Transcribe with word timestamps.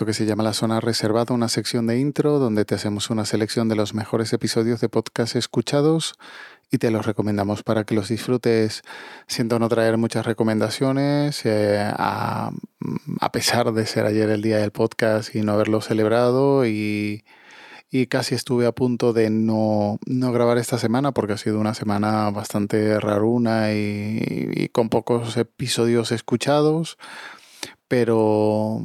esto 0.00 0.06
que 0.06 0.14
se 0.14 0.24
llama 0.24 0.42
la 0.42 0.54
zona 0.54 0.80
reservada, 0.80 1.34
una 1.34 1.50
sección 1.50 1.86
de 1.86 1.98
intro 1.98 2.38
donde 2.38 2.64
te 2.64 2.74
hacemos 2.74 3.10
una 3.10 3.26
selección 3.26 3.68
de 3.68 3.76
los 3.76 3.92
mejores 3.92 4.32
episodios 4.32 4.80
de 4.80 4.88
podcast 4.88 5.36
escuchados 5.36 6.14
y 6.70 6.78
te 6.78 6.90
los 6.90 7.04
recomendamos 7.04 7.62
para 7.62 7.84
que 7.84 7.94
los 7.94 8.08
disfrutes. 8.08 8.80
Siento 9.26 9.58
no 9.58 9.68
traer 9.68 9.98
muchas 9.98 10.24
recomendaciones, 10.24 11.44
eh, 11.44 11.78
a, 11.78 12.50
a, 13.20 13.32
pesar 13.32 13.74
de 13.74 13.84
ser 13.84 14.06
ayer 14.06 14.30
el 14.30 14.40
día 14.40 14.56
del 14.56 14.70
podcast 14.70 15.34
y 15.34 15.42
no 15.42 15.52
haberlo 15.52 15.82
celebrado 15.82 16.64
y, 16.64 17.22
y 17.90 18.06
casi 18.06 18.34
estuve 18.34 18.64
a 18.64 18.72
punto 18.72 19.12
de 19.12 19.28
no, 19.28 19.98
no, 20.06 20.32
grabar 20.32 20.56
esta 20.56 20.78
semana 20.78 21.12
porque 21.12 21.34
ha 21.34 21.36
sido 21.36 21.60
una 21.60 21.74
semana 21.74 22.30
bastante 22.30 22.98
raruna 22.98 23.74
y, 23.74 24.48
y 24.50 24.68
con 24.68 24.88
pocos 24.88 25.36
episodios 25.36 26.10
escuchados 26.10 26.96
pero, 27.90 28.80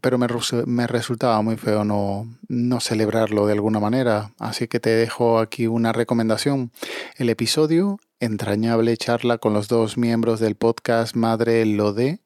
pero 0.00 0.18
me, 0.18 0.86
resultaba 0.88 1.40
muy 1.42 1.56
feo 1.56 1.84
no, 1.84 2.26
no 2.48 2.80
celebrarlo 2.80 3.46
de 3.46 3.52
alguna 3.52 3.78
manera. 3.78 4.32
Así 4.36 4.66
que 4.66 4.80
te 4.80 4.90
dejo 4.90 5.38
aquí 5.38 5.68
una 5.68 5.92
recomendación. 5.92 6.72
El 7.14 7.30
episodio, 7.30 8.00
entrañable 8.18 8.96
charla 8.96 9.38
con 9.38 9.52
los 9.52 9.68
dos 9.68 9.96
miembros 9.96 10.40
del 10.40 10.56
podcast 10.56 11.14
Madre 11.14 11.64
Lode 11.66 12.18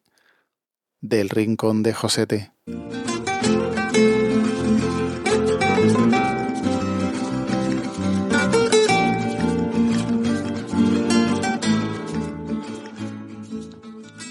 del 1.03 1.29
Rincón 1.29 1.83
de 1.83 1.93
Josete. 1.93 2.51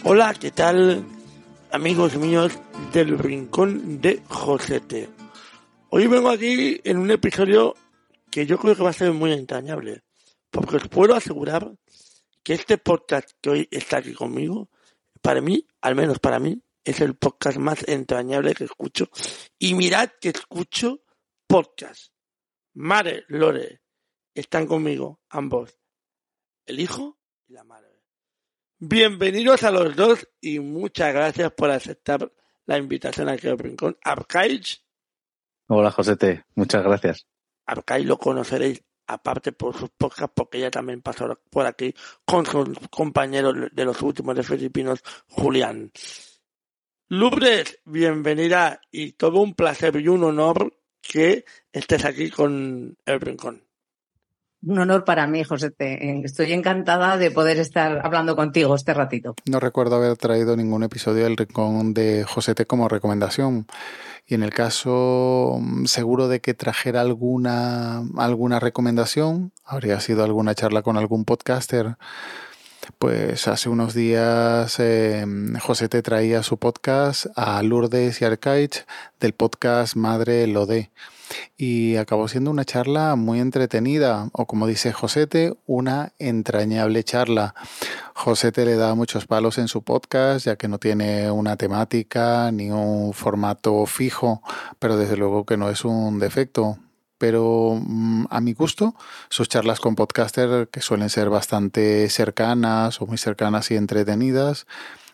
Hola, 0.03 0.33
¿qué 0.33 0.49
tal? 0.49 1.05
Amigos 1.71 2.17
míos 2.17 2.59
del 2.91 3.17
Rincón 3.17 4.01
de 4.01 4.21
Josete. 4.27 5.09
Hoy 5.89 6.07
vengo 6.07 6.29
aquí 6.29 6.81
en 6.83 6.97
un 6.97 7.09
episodio 7.11 7.75
que 8.29 8.45
yo 8.45 8.57
creo 8.57 8.75
que 8.75 8.83
va 8.83 8.89
a 8.89 8.93
ser 8.93 9.13
muy 9.13 9.31
entrañable, 9.31 10.03
porque 10.49 10.77
os 10.77 10.87
puedo 10.89 11.15
asegurar 11.15 11.73
que 12.43 12.53
este 12.53 12.77
podcast 12.77 13.29
que 13.41 13.49
hoy 13.49 13.67
está 13.71 13.97
aquí 13.97 14.13
conmigo, 14.13 14.69
para 15.21 15.41
mí, 15.41 15.65
al 15.81 15.95
menos 15.95 16.19
para 16.19 16.39
mí, 16.39 16.61
es 16.83 16.99
el 16.99 17.15
podcast 17.15 17.57
más 17.57 17.87
entrañable 17.87 18.53
que 18.53 18.65
escucho. 18.65 19.09
Y 19.57 19.73
mirad 19.73 20.09
que 20.19 20.29
escucho 20.29 21.03
podcast. 21.47 22.11
Mare, 22.73 23.23
Lore, 23.27 23.81
están 24.33 24.67
conmigo 24.67 25.21
ambos, 25.29 25.77
el 26.65 26.79
hijo 26.79 27.17
y 27.47 27.53
la 27.53 27.63
madre. 27.63 27.90
Bienvenidos 28.83 29.61
a 29.61 29.69
los 29.69 29.95
dos 29.95 30.27
y 30.41 30.59
muchas 30.59 31.13
gracias 31.13 31.51
por 31.51 31.69
aceptar 31.69 32.31
la 32.65 32.79
invitación 32.79 33.29
aquí 33.29 33.47
al 33.47 33.59
Rincón. 33.59 33.95
Arcaich. 34.03 34.83
Hola, 35.67 35.91
Josete. 35.91 36.45
Muchas 36.55 36.83
gracias. 36.83 37.27
Arcaich 37.67 38.07
lo 38.07 38.17
conoceréis 38.17 38.83
aparte 39.05 39.51
por 39.51 39.77
sus 39.77 39.91
podcasts, 39.91 40.33
porque 40.35 40.57
ella 40.57 40.71
también 40.71 41.03
pasó 41.03 41.39
por 41.51 41.67
aquí 41.67 41.93
con 42.25 42.43
sus 42.47 42.69
compañeros 42.89 43.53
de 43.71 43.85
los 43.85 44.01
últimos 44.01 44.35
de 44.35 44.41
Filipinos, 44.41 45.03
Julián. 45.27 45.91
Lubres, 47.07 47.81
bienvenida 47.85 48.81
y 48.89 49.11
todo 49.11 49.41
un 49.41 49.53
placer 49.53 49.95
y 49.97 50.07
un 50.07 50.23
honor 50.23 50.75
que 51.03 51.45
estés 51.71 52.03
aquí 52.03 52.31
con 52.31 52.97
el 53.05 53.21
Rincón. 53.21 53.63
Un 54.63 54.77
honor 54.77 55.05
para 55.05 55.25
mí, 55.25 55.43
José. 55.43 55.73
Estoy 55.79 56.53
encantada 56.53 57.17
de 57.17 57.31
poder 57.31 57.57
estar 57.57 58.01
hablando 58.05 58.35
contigo 58.35 58.75
este 58.75 58.93
ratito. 58.93 59.35
No 59.45 59.59
recuerdo 59.59 59.95
haber 59.95 60.17
traído 60.17 60.55
ningún 60.55 60.83
episodio 60.83 61.23
del 61.23 61.35
Rincón 61.35 61.95
de 61.95 62.23
Josete 62.23 62.67
como 62.67 62.87
recomendación. 62.87 63.65
Y 64.27 64.35
en 64.35 64.43
el 64.43 64.51
caso 64.53 65.57
mm, 65.59 65.85
seguro 65.85 66.27
de 66.27 66.41
que 66.41 66.53
trajera 66.53 67.01
alguna, 67.01 68.03
alguna 68.17 68.59
recomendación, 68.59 69.51
habría 69.65 69.99
sido 69.99 70.23
alguna 70.23 70.53
charla 70.53 70.83
con 70.83 70.95
algún 70.95 71.25
podcaster. 71.25 71.97
Pues 72.97 73.47
hace 73.47 73.69
unos 73.69 73.93
días 73.93 74.75
eh, 74.79 75.25
José 75.61 75.89
traía 75.89 76.43
su 76.43 76.57
podcast 76.57 77.27
a 77.35 77.61
Lourdes 77.63 78.21
y 78.21 78.25
Arcaich 78.25 78.85
del 79.19 79.33
podcast 79.33 79.95
Madre 79.95 80.47
Lode 80.47 80.91
y 81.57 81.95
acabó 81.97 82.27
siendo 82.27 82.51
una 82.51 82.65
charla 82.65 83.15
muy 83.15 83.39
entretenida, 83.39 84.29
o 84.33 84.45
como 84.45 84.67
dice 84.67 84.91
Josete, 84.91 85.53
una 85.65 86.13
entrañable 86.19 87.03
charla. 87.03 87.55
Josete 88.13 88.65
le 88.65 88.75
da 88.75 88.95
muchos 88.95 89.25
palos 89.27 89.57
en 89.57 89.67
su 89.67 89.83
podcast, 89.83 90.45
ya 90.45 90.55
que 90.55 90.67
no 90.67 90.77
tiene 90.77 91.31
una 91.31 91.57
temática 91.57 92.51
ni 92.51 92.71
un 92.71 93.13
formato 93.13 93.85
fijo, 93.85 94.41
pero 94.79 94.97
desde 94.97 95.17
luego 95.17 95.45
que 95.45 95.57
no 95.57 95.69
es 95.69 95.85
un 95.85 96.19
defecto. 96.19 96.77
Pero 97.21 97.79
mm, 97.79 98.25
a 98.31 98.41
mi 98.41 98.53
gusto, 98.53 98.95
sus 99.29 99.47
charlas 99.47 99.79
con 99.79 99.95
podcaster, 99.95 100.69
que 100.69 100.81
suelen 100.81 101.11
ser 101.11 101.29
bastante 101.29 102.09
cercanas 102.09 102.99
o 102.99 103.05
muy 103.05 103.19
cercanas 103.19 103.69
y 103.69 103.75
entretenidas, 103.75 104.65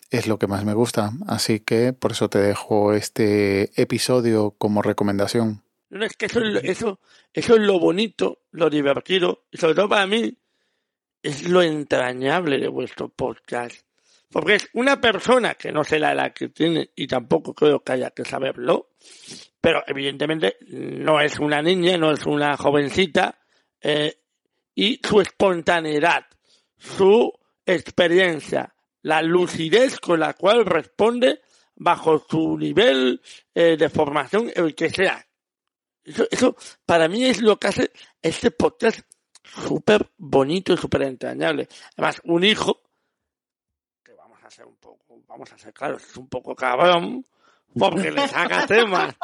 es 0.09 0.25
lo 0.25 0.39
que 0.39 0.47
más 0.47 0.63
me 0.63 0.73
gusta. 0.73 1.11
Así 1.27 1.59
que 1.59 1.91
por 1.91 2.13
eso 2.13 2.29
te 2.29 2.39
dejo 2.39 2.93
este 2.93 3.73
episodio 3.75 4.51
como 4.57 4.81
recomendación. 4.81 5.63
No, 5.89 6.05
es 6.05 6.15
que 6.15 6.27
eso 6.27 6.39
eso, 6.63 6.99
eso 7.33 7.55
es 7.55 7.61
lo 7.61 7.77
bonito, 7.77 8.39
lo 8.51 8.69
divertido, 8.69 9.43
y 9.51 9.57
sobre 9.57 9.75
todo 9.75 9.89
para 9.89 10.07
mí, 10.07 10.37
es 11.23 11.43
lo 11.43 11.61
entrañable 11.61 12.57
de 12.57 12.69
vuestro 12.69 13.09
podcast. 13.09 13.86
Porque 14.29 14.55
es 14.55 14.69
una 14.73 14.99
persona 14.99 15.55
que 15.55 15.71
no 15.71 15.83
sé 15.83 15.99
la 15.99 16.33
que 16.33 16.49
tiene 16.49 16.91
y 16.95 17.07
tampoco 17.07 17.53
creo 17.53 17.81
que 17.81 17.93
haya 17.93 18.11
que 18.11 18.25
saberlo, 18.25 18.89
pero 19.61 19.83
evidentemente 19.87 20.57
no 20.67 21.21
es 21.21 21.39
una 21.39 21.61
niña, 21.61 21.97
no 21.97 22.11
es 22.11 22.25
una 22.25 22.57
jovencita, 22.57 23.39
eh, 23.81 24.19
y 24.75 24.99
su 25.03 25.21
espontaneidad, 25.21 26.25
su 26.77 27.31
experiencia, 27.65 28.75
la 29.01 29.21
lucidez 29.21 29.99
con 29.99 30.19
la 30.19 30.33
cual 30.33 30.65
responde 30.65 31.41
bajo 31.75 32.25
su 32.29 32.57
nivel 32.57 33.21
eh, 33.55 33.77
de 33.77 33.89
formación, 33.89 34.51
el 34.55 34.75
que 34.75 34.89
sea, 34.89 35.27
eso, 36.31 36.55
para 36.85 37.07
mí 37.07 37.25
es 37.25 37.41
lo 37.41 37.57
que 37.57 37.67
hace 37.67 37.91
este 38.21 38.51
podcast 38.51 39.01
súper 39.43 40.09
bonito 40.17 40.73
y 40.73 40.77
súper 40.77 41.03
entrañable. 41.03 41.67
Además, 41.95 42.21
un 42.23 42.43
hijo, 42.43 42.81
a 44.47 44.51
ser 44.51 44.65
un 44.65 44.77
poco, 44.77 45.21
vamos 45.27 45.51
a 45.51 45.57
ser 45.57 45.73
claros, 45.73 46.03
es 46.03 46.17
un 46.17 46.27
poco 46.27 46.55
cabrón, 46.55 47.25
porque 47.77 48.11
le 48.11 48.27
saca 48.27 48.65
temas 48.65 49.15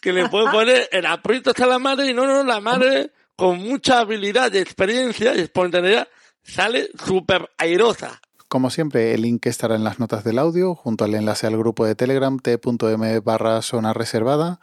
que 0.00 0.12
le 0.12 0.28
puede 0.28 0.50
poner 0.50 0.88
el 0.90 1.06
aprieto 1.06 1.52
a 1.56 1.66
la 1.66 1.78
madre 1.78 2.10
y 2.10 2.14
no, 2.14 2.26
no, 2.26 2.42
la 2.42 2.60
madre 2.60 3.12
con 3.36 3.58
mucha 3.58 4.00
habilidad 4.00 4.52
y 4.52 4.58
experiencia 4.58 5.34
y 5.34 5.40
espontaneidad 5.40 6.08
sale 6.42 6.90
súper 7.04 7.48
airosa. 7.56 8.20
Como 8.48 8.70
siempre, 8.70 9.14
el 9.14 9.22
link 9.22 9.46
estará 9.46 9.76
en 9.76 9.84
las 9.84 10.00
notas 10.00 10.24
del 10.24 10.38
audio, 10.38 10.74
junto 10.74 11.04
al 11.04 11.14
enlace 11.14 11.46
al 11.46 11.58
grupo 11.58 11.84
de 11.84 11.94
Telegram 11.94 12.38
t.m 12.38 13.20
barra 13.20 13.60
zona 13.62 13.92
reservada. 13.92 14.58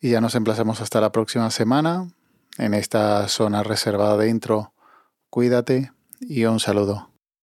Y 0.00 0.10
ya 0.10 0.20
nos 0.20 0.34
emplazamos 0.34 0.80
hasta 0.80 1.00
la 1.00 1.12
próxima 1.12 1.48
semana 1.50 2.08
en 2.58 2.74
esta 2.74 3.28
zona 3.28 3.62
reservada 3.62 4.16
de 4.16 4.28
intro. 4.28 4.74
Cuídate 5.30 5.92
y 6.20 6.44
un 6.44 6.58
saludo. 6.58 7.11